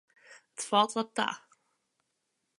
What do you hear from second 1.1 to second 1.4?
ta.